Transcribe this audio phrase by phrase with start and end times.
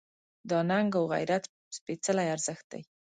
[0.49, 1.43] دا ننګ و غیرت
[1.77, 2.81] سپېڅلی ارزښت دی.